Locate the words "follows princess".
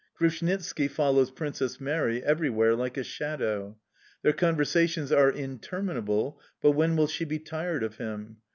0.89-1.79